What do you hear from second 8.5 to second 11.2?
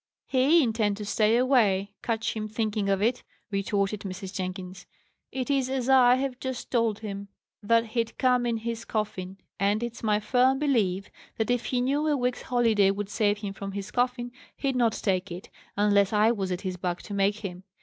his coffin. And it's my firm belief